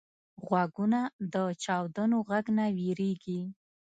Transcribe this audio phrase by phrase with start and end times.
[0.45, 0.99] غوږونه
[1.33, 3.41] د چاودنو غږ نه وېریږي